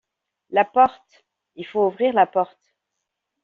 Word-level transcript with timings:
La 0.49 0.65
porte! 0.65 1.27
Il 1.57 1.67
faut 1.67 1.85
ouvrir 1.85 2.11
la 2.15 2.25
porte! 2.25 2.73